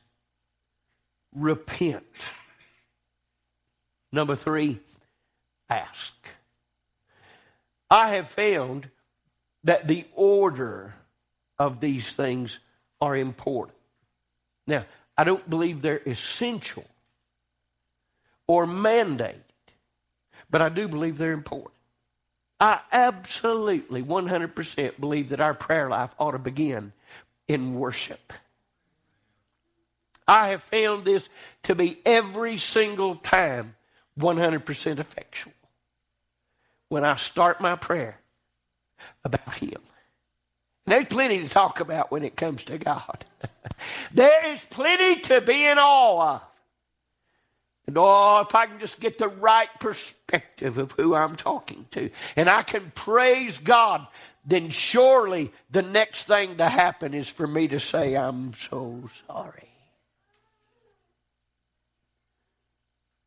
[1.33, 2.03] repent.
[4.11, 4.79] Number three,
[5.69, 6.13] ask.
[7.89, 8.89] I have found
[9.63, 10.93] that the order
[11.59, 12.59] of these things
[13.01, 13.77] are important.
[14.65, 14.85] Now,
[15.17, 16.85] I don't believe they're essential
[18.45, 19.41] or mandated,
[20.49, 21.73] but I do believe they're important.
[22.59, 26.91] I absolutely 100% believe that our prayer life ought to begin
[27.47, 28.33] in worship.
[30.27, 31.29] I have found this
[31.63, 33.75] to be every single time
[34.19, 35.53] 100% effectual.
[36.89, 38.19] When I start my prayer
[39.23, 39.81] about Him.
[40.87, 43.25] There's plenty to talk about when it comes to God.
[44.13, 46.41] there is plenty to be in awe of.
[47.85, 52.09] And oh, if I can just get the right perspective of who I'm talking to,
[52.37, 54.07] and I can praise God,
[54.45, 59.69] then surely the next thing to happen is for me to say, I'm so sorry.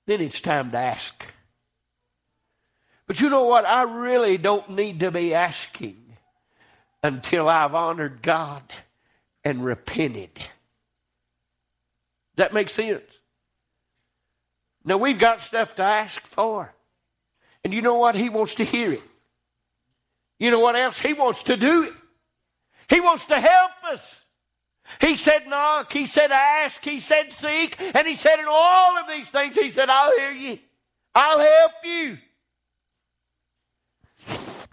[0.06, 1.26] Then it's time to ask.
[3.06, 3.66] But you know what?
[3.66, 5.99] I really don't need to be asking
[7.02, 8.62] until I've honored God
[9.44, 10.30] and repented.
[12.36, 13.02] That makes sense.
[14.84, 16.72] Now we've got stuff to ask for.
[17.64, 18.14] And you know what?
[18.14, 19.02] He wants to hear it.
[20.38, 20.98] You know what else?
[20.98, 21.92] He wants to do it.
[22.88, 24.22] He wants to help us.
[25.00, 25.92] He said, knock.
[25.92, 26.82] He said, ask.
[26.82, 27.76] He said, seek.
[27.94, 30.58] And he said, in all of these things, he said, I'll hear you.
[31.14, 32.18] I'll help you.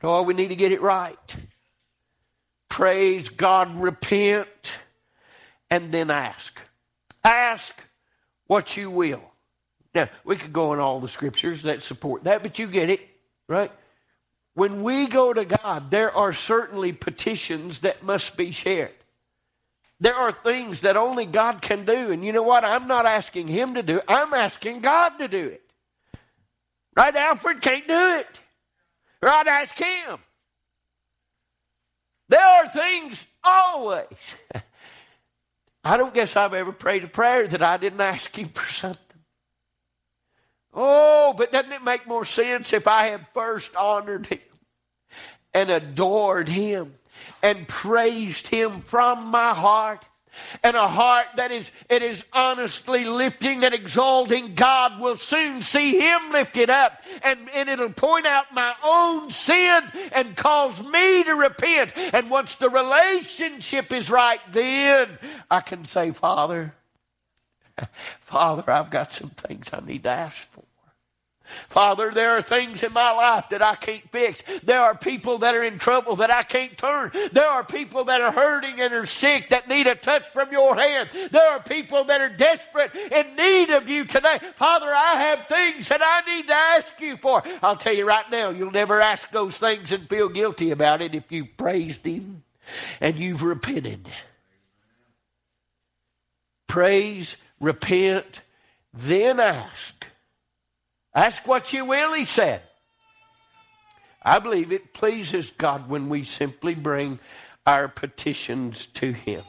[0.01, 1.46] Oh, we need to get it right
[2.77, 4.75] praise God, repent,
[5.71, 6.59] and then ask.
[7.23, 7.75] Ask
[8.45, 9.23] what you will.
[9.95, 13.01] Now, we could go in all the scriptures that support that, but you get it,
[13.49, 13.71] right?
[14.53, 18.93] When we go to God, there are certainly petitions that must be shared.
[19.99, 22.11] There are things that only God can do.
[22.11, 22.63] And you know what?
[22.63, 25.63] I'm not asking Him to do it, I'm asking God to do it.
[26.95, 27.15] Right?
[27.15, 28.39] Alfred can't do it.
[29.19, 29.47] Right?
[29.47, 30.19] Ask Him.
[32.29, 34.35] There are things always.
[35.83, 39.01] I don't guess I've ever prayed a prayer that I didn't ask Him for something.
[40.73, 44.39] Oh, but doesn't it make more sense if I had first honored Him
[45.53, 46.95] and adored Him
[47.41, 50.05] and praised Him from my heart?
[50.63, 55.99] And a heart that is it is honestly lifting and exalting God will soon see
[55.99, 61.33] him lifted up and, and it'll point out my own sin and cause me to
[61.33, 61.93] repent.
[62.13, 65.17] And once the relationship is right then
[65.49, 66.73] I can say father
[68.21, 70.66] father I've got some things I need to ask for
[71.69, 74.43] Father, there are things in my life that I can't fix.
[74.63, 77.11] There are people that are in trouble that I can't turn.
[77.31, 80.75] There are people that are hurting and are sick that need a touch from your
[80.75, 81.09] hand.
[81.31, 84.39] There are people that are desperate in need of you today.
[84.55, 87.43] Father, I have things that I need to ask you for.
[87.61, 91.15] I'll tell you right now, you'll never ask those things and feel guilty about it
[91.15, 92.43] if you've praised Him
[93.01, 94.07] and you've repented.
[96.67, 98.41] Praise, repent,
[98.93, 100.05] then ask.
[101.17, 102.61] Ask what you will, he said.
[104.21, 107.17] I believe it pleases God when we simply bring
[107.65, 109.41] our petitions to him.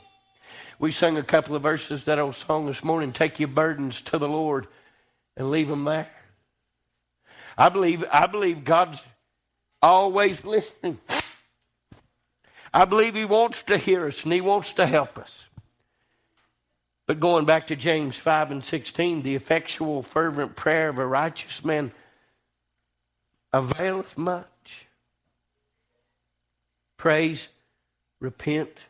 [0.78, 4.16] We sung a couple of verses that old song this morning take your burdens to
[4.16, 4.66] the Lord
[5.36, 6.10] and leave them there.
[7.58, 9.04] I believe, I believe God's
[9.82, 10.98] always listening.
[12.72, 15.44] I believe He wants to hear us and He wants to help us.
[17.08, 21.64] But going back to James 5 and 16, the effectual, fervent prayer of a righteous
[21.64, 21.90] man
[23.50, 24.86] availeth much.
[26.98, 27.48] Praise,
[28.20, 28.88] repent,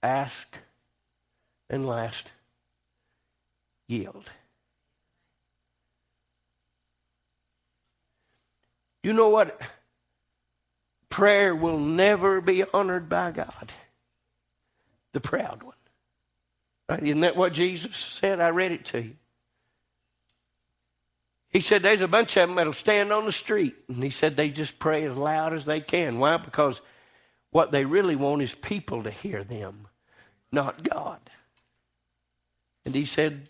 [0.00, 0.56] ask,
[1.68, 2.30] and last,
[3.88, 4.30] yield.
[9.02, 9.60] You know what?
[11.08, 13.72] Prayer will never be honored by God.
[15.12, 15.74] The proud one.
[16.88, 17.02] Right?
[17.02, 18.40] Isn't that what Jesus said?
[18.40, 19.16] I read it to you.
[21.50, 23.76] He said there's a bunch of them that'll stand on the street.
[23.88, 26.18] And he said they just pray as loud as they can.
[26.18, 26.36] Why?
[26.36, 26.80] Because
[27.50, 29.86] what they really want is people to hear them,
[30.50, 31.20] not God.
[32.84, 33.48] And he said,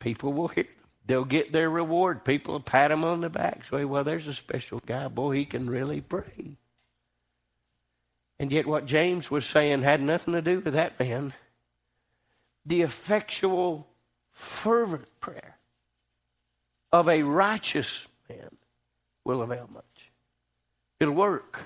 [0.00, 0.72] people will hear them.
[1.06, 2.24] They'll get their reward.
[2.24, 3.64] People will pat them on the back.
[3.70, 5.06] Say, well, there's a special guy.
[5.08, 6.56] Boy, he can really pray.
[8.38, 11.34] And yet, what James was saying had nothing to do with that man.
[12.66, 13.86] The effectual,
[14.32, 15.58] fervent prayer
[16.92, 18.50] of a righteous man
[19.24, 20.12] will avail much.
[21.00, 21.62] It'll work.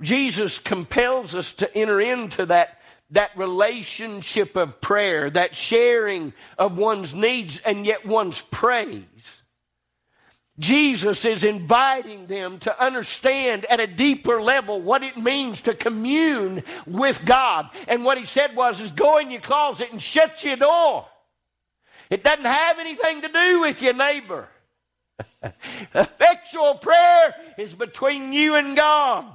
[0.00, 2.80] Jesus compels us to enter into that,
[3.10, 9.42] that relationship of prayer, that sharing of one's needs and yet one's praise.
[10.58, 16.62] Jesus is inviting them to understand at a deeper level what it means to commune
[16.86, 17.70] with God.
[17.88, 21.06] And what he said was, is go in your closet and shut your door.
[22.08, 24.48] It doesn't have anything to do with your neighbor.
[25.94, 29.26] Effectual prayer is between you and God.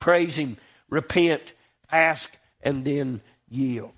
[0.00, 0.56] Praise Him,
[0.88, 1.52] repent,
[1.90, 3.92] ask, and then yield.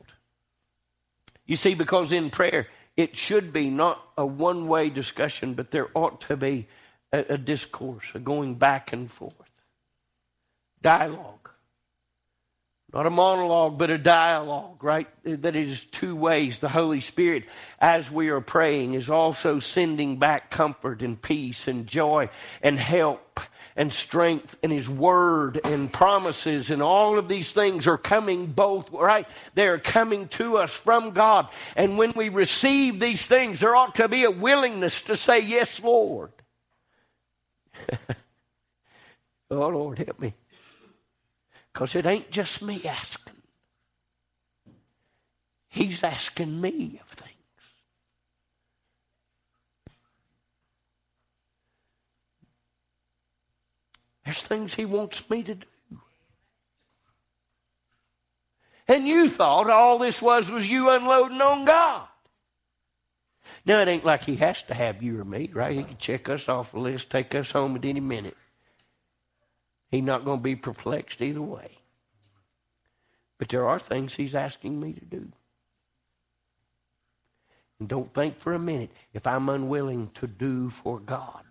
[1.47, 2.67] You see, because in prayer,
[2.99, 6.67] it should be not a one way discussion, but there ought to be
[7.13, 9.37] a, a, discourse, a going back and forth.
[10.83, 11.49] Dialogue.
[12.93, 15.07] Not a monologue, but a dialogue, right?
[15.23, 16.59] That is two ways.
[16.59, 17.45] The Holy Spirit,
[17.79, 22.31] as we are praying, is also sending back comfort and peace and joy
[22.63, 23.41] and help
[23.79, 28.91] and strength and His Word and promises and all of these things are coming both,
[28.91, 29.27] right?
[29.55, 31.49] They are coming to us from God.
[31.77, 35.83] And when we receive these things, there ought to be a willingness to say, Yes,
[35.83, 36.33] Lord.
[39.51, 40.35] oh, Lord, help me.
[41.73, 43.35] Because it ain't just me asking,
[45.69, 47.28] He's asking me of things.
[54.29, 55.67] There's things He wants me to do.
[58.87, 62.07] And you thought all this was was you unloading on God.
[63.65, 65.79] Now, it ain't like He has to have you or me, right?
[65.79, 68.37] He can check us off the list, take us home at any minute.
[69.91, 71.79] He's not going to be perplexed either way.
[73.39, 75.33] But there are things He's asking me to do.
[77.81, 81.48] And don't think for a minute if I'm unwilling to do for God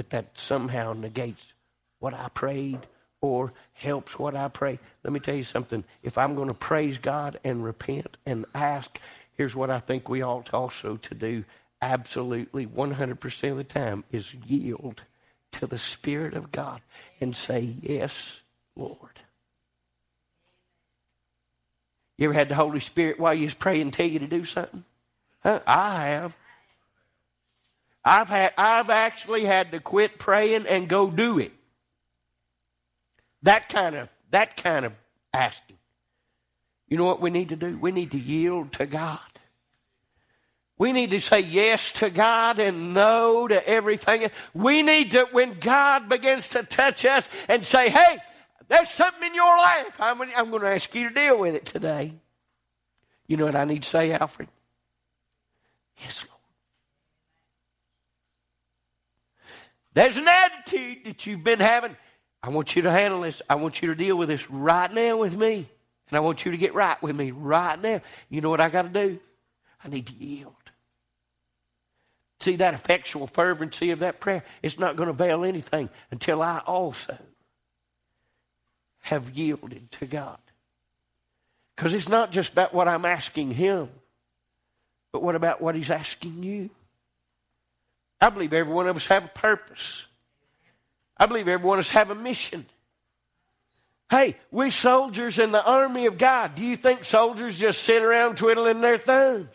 [0.00, 1.52] that that somehow negates
[1.98, 2.80] what I prayed
[3.20, 4.78] or helps what I pray.
[5.04, 5.84] Let me tell you something.
[6.02, 8.98] If I'm going to praise God and repent and ask,
[9.36, 11.44] here's what I think we ought also to do
[11.82, 15.02] absolutely 100% of the time is yield
[15.52, 16.80] to the Spirit of God
[17.20, 18.40] and say, Yes,
[18.74, 19.20] Lord.
[22.16, 24.84] You ever had the Holy Spirit while you was praying tell you to do something?
[25.42, 25.60] Huh?
[25.66, 26.36] I have.
[28.04, 31.52] I've had I've actually had to quit praying and go do it.
[33.42, 34.92] That kind of that kind of
[35.32, 35.76] asking.
[36.88, 37.78] You know what we need to do?
[37.78, 39.20] We need to yield to God.
[40.80, 44.30] We need to say yes to God and no to everything.
[44.54, 48.16] We need to, when God begins to touch us and say, hey,
[48.68, 51.66] there's something in your life, I'm, I'm going to ask you to deal with it
[51.66, 52.14] today.
[53.26, 54.48] You know what I need to say, Alfred?
[56.02, 56.40] Yes, Lord.
[59.92, 61.96] There's an attitude that you've been having.
[62.42, 63.42] I want you to handle this.
[63.50, 65.68] I want you to deal with this right now with me.
[66.08, 68.00] And I want you to get right with me right now.
[68.28, 69.18] You know what I got to do?
[69.84, 70.54] I need to yield.
[72.40, 74.42] See that effectual fervency of that prayer?
[74.62, 77.18] It's not going to avail anything until I also
[79.02, 80.38] have yielded to God.
[81.76, 83.88] Because it's not just about what I'm asking Him,
[85.12, 86.70] but what about what He's asking you?
[88.20, 90.06] I believe every one of us have a purpose.
[91.16, 92.66] I believe every one of us have a mission.
[94.10, 96.54] Hey, we're soldiers in the army of God.
[96.54, 99.48] Do you think soldiers just sit around twiddling their thumbs?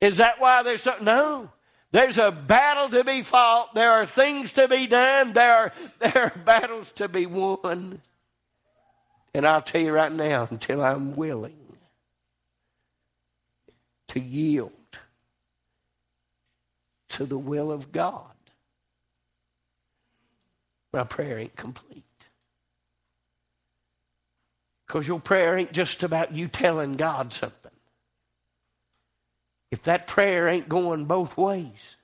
[0.00, 0.94] Is that why there's so?
[1.00, 1.50] No.
[1.90, 3.74] There's a battle to be fought.
[3.74, 5.32] There are things to be done.
[5.32, 8.00] There are, there are battles to be won.
[9.32, 11.78] And I'll tell you right now, until I'm willing
[14.08, 14.72] to yield
[17.14, 18.22] to the will of God,
[20.92, 22.02] my prayer ain't complete.
[24.86, 27.70] Because your prayer ain't just about you telling God something.
[29.70, 31.96] If that prayer ain't going both ways.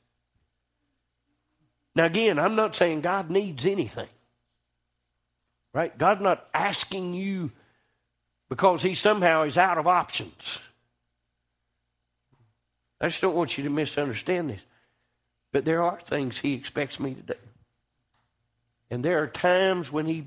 [1.94, 4.08] Now, again, I'm not saying God needs anything.
[5.72, 5.96] Right?
[5.96, 7.52] God's not asking you
[8.48, 10.58] because He somehow is out of options.
[13.00, 14.60] I just don't want you to misunderstand this.
[15.52, 17.34] But there are things he expects me to do.
[18.90, 20.26] And there are times when he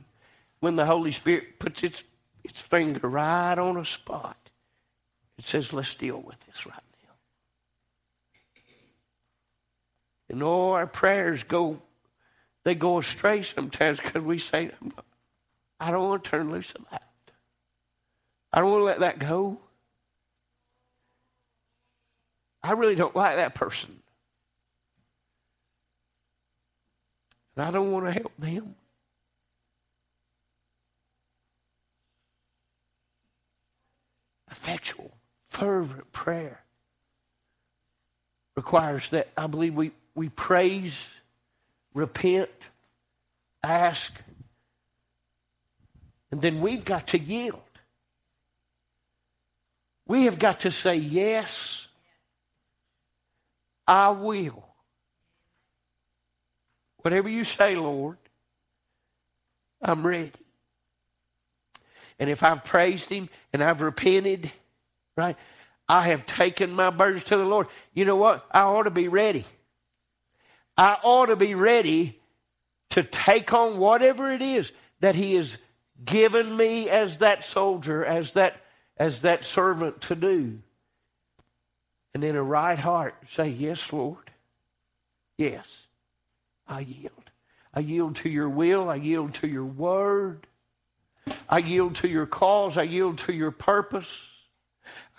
[0.59, 2.03] when the Holy Spirit puts its
[2.43, 4.37] its finger right on a spot.
[5.37, 7.13] It says, let's deal with this right now.
[10.29, 11.81] And all our prayers go
[12.63, 14.71] they go astray sometimes because we say,
[15.79, 17.03] I don't want to turn loose of that.
[18.53, 19.57] I don't want to let that go.
[22.61, 24.02] I really don't like that person.
[27.55, 28.75] And I don't want to help them.
[34.49, 35.11] Effectual,
[35.47, 36.61] fervent prayer
[38.55, 41.15] requires that I believe we, we praise,
[41.93, 42.49] repent,
[43.63, 44.15] ask,
[46.31, 47.61] and then we've got to yield.
[50.07, 51.87] We have got to say, Yes,
[53.87, 54.72] I will.
[57.03, 58.17] Whatever you say, Lord,
[59.81, 60.31] I'm ready.
[62.17, 64.49] And if I've praised Him and I've repented,
[65.17, 65.35] right,
[65.87, 67.67] I have taken my burdens to the Lord.
[67.93, 68.45] You know what?
[68.49, 69.45] I ought to be ready.
[70.77, 72.19] I ought to be ready
[72.91, 75.57] to take on whatever it is that He has
[76.03, 78.55] given me as that soldier, as that,
[78.95, 80.59] as that servant to do.
[82.13, 84.31] And in a right heart, say, Yes, Lord.
[85.37, 85.87] Yes,
[86.67, 87.31] I yield.
[87.73, 88.89] I yield to your will.
[88.89, 90.47] I yield to your word.
[91.49, 92.77] I yield to your cause.
[92.77, 94.41] I yield to your purpose.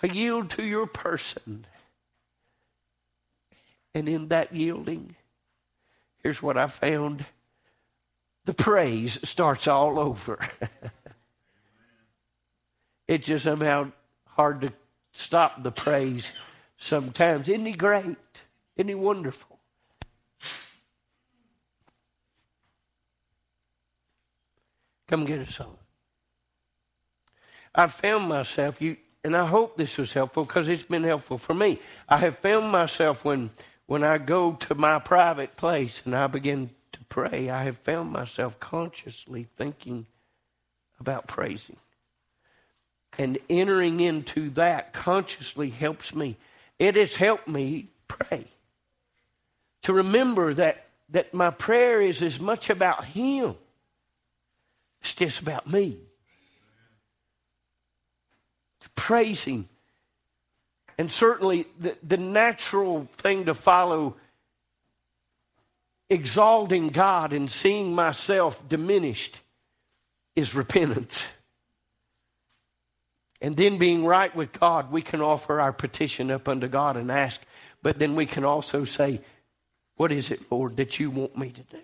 [0.01, 1.65] I yield to your person.
[3.93, 5.15] And in that yielding,
[6.21, 7.25] here's what I found
[8.45, 10.37] the praise starts all over.
[13.07, 13.91] it's just somehow
[14.27, 14.73] hard to
[15.13, 16.31] stop the praise
[16.77, 17.49] sometimes.
[17.49, 18.17] Isn't he great?
[18.75, 19.54] Isn't he wonderful?
[25.07, 25.77] Come get us song.
[27.73, 31.53] I found myself, you, and I hope this was helpful because it's been helpful for
[31.53, 31.79] me.
[32.07, 33.51] I have found myself when,
[33.85, 38.11] when I go to my private place and I begin to pray, I have found
[38.11, 40.05] myself consciously thinking
[40.99, 41.77] about praising.
[43.17, 46.37] And entering into that consciously helps me.
[46.79, 48.45] It has helped me pray.
[49.83, 53.55] To remember that, that my prayer is as much about Him,
[55.05, 55.99] it's just about me
[58.95, 59.69] praising.
[60.97, 64.15] And certainly the, the natural thing to follow
[66.09, 69.39] exalting God and seeing myself diminished
[70.35, 71.27] is repentance.
[73.41, 77.11] And then being right with God, we can offer our petition up unto God and
[77.11, 77.41] ask,
[77.83, 79.21] but then we can also say,
[79.97, 81.77] What is it, Lord, that you want me to do?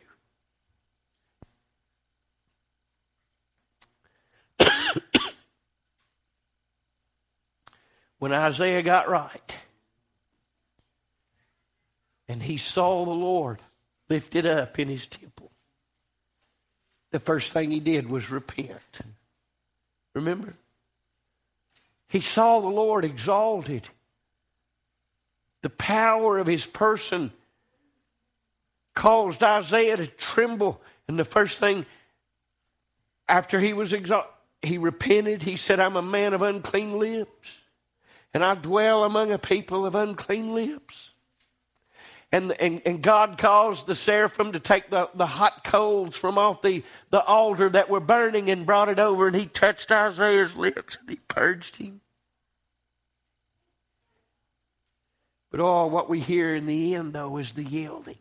[8.22, 9.56] When Isaiah got right
[12.30, 13.58] and he saw the Lord
[14.10, 15.50] lifted up in his temple,
[17.10, 19.00] the first thing he did was repent.
[20.14, 20.54] Remember?
[22.10, 23.90] He saw the Lord exalted.
[25.64, 27.32] The power of his person
[28.94, 30.80] caused Isaiah to tremble.
[31.08, 31.88] And the first thing
[33.28, 35.42] after he was exalted, he repented.
[35.42, 37.61] He said, I'm a man of unclean lips
[38.34, 41.12] and I dwell among a people of unclean lips.
[42.32, 46.62] And, and, and God caused the seraphim to take the, the hot coals from off
[46.62, 50.98] the, the altar that were burning and brought it over, and he touched Isaiah's lips
[51.00, 52.00] and he purged him.
[55.52, 58.16] But all what we hear in the end, though, is the yielding.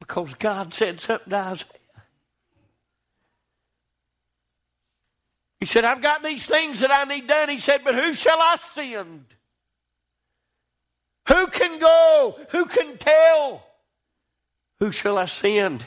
[0.00, 1.75] Because God said something to Isaiah.
[5.60, 7.48] He said, I've got these things that I need done.
[7.48, 9.24] He said, But who shall I send?
[11.28, 12.38] Who can go?
[12.50, 13.66] Who can tell?
[14.78, 15.84] Who shall I send?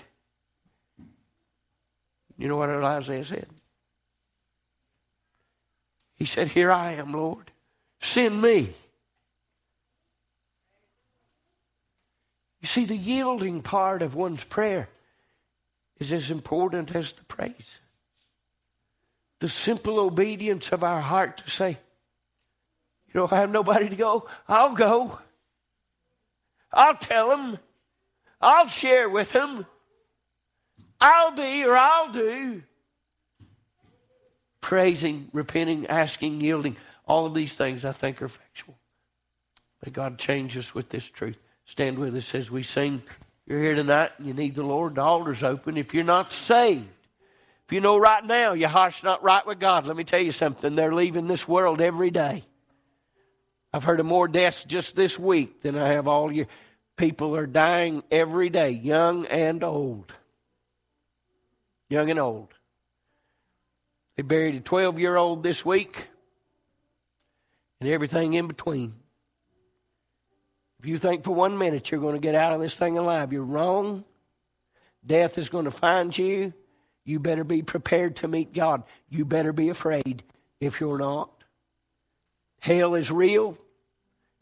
[2.38, 3.48] You know what Isaiah said?
[6.16, 7.52] He said, Here I am, Lord.
[8.02, 8.74] Send me.
[12.62, 14.90] You see, the yielding part of one's prayer
[16.00, 17.80] is as important as the praise
[19.40, 21.78] the simple obedience of our heart to say,
[23.08, 25.20] You know, if I have nobody to go, I'll go.
[26.72, 27.58] I'll tell them.
[28.42, 29.66] I'll share with them.
[31.02, 32.64] I'll be or I'll do.
[34.62, 36.76] Praising, repenting, asking, yielding.
[37.08, 38.78] All of these things I think are factual.
[39.86, 41.38] May God change us with this truth.
[41.66, 43.02] Stand with us as we sing.
[43.46, 44.96] You're here tonight and you need the Lord.
[44.96, 45.78] The altar's open.
[45.78, 46.88] If you're not saved,
[47.70, 50.32] if you know right now your heart's not right with God, let me tell you
[50.32, 50.74] something.
[50.74, 52.44] They're leaving this world every day.
[53.72, 56.48] I've heard of more deaths just this week than I have all year.
[56.98, 60.12] People are dying every day, young and old.
[61.90, 62.56] Young and old.
[64.16, 66.08] They buried a 12 year old this week
[67.80, 68.96] and everything in between.
[70.80, 73.32] If you think for one minute you're going to get out of this thing alive,
[73.32, 74.06] you're wrong.
[75.06, 76.52] Death is going to find you.
[77.10, 78.84] You better be prepared to meet God.
[79.10, 80.22] You better be afraid
[80.62, 81.32] if you're not.
[82.60, 83.58] Hell is real,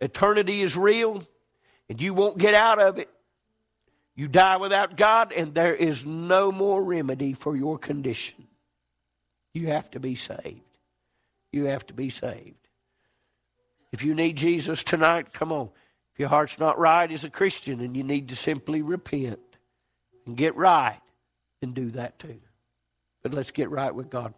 [0.01, 1.23] eternity is real,
[1.87, 3.09] and you won't get out of it.
[4.15, 8.47] You die without God, and there is no more remedy for your condition.
[9.53, 10.59] You have to be saved.
[11.53, 12.67] You have to be saved.
[13.93, 15.69] If you need Jesus tonight, come on.
[16.11, 19.39] If your heart's not right as a Christian and you need to simply repent
[20.25, 20.99] and get right,
[21.61, 22.41] then do that too.
[23.27, 24.33] But let's get right with God.